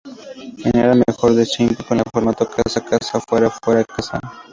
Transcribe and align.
Final 0.63 0.89
al 0.93 1.03
mejor 1.07 1.35
de 1.35 1.45
cinco, 1.45 1.83
con 1.87 1.99
el 1.99 2.03
formato 2.11 2.49
casa-casa-fuera-fuera-casa. 2.49 4.19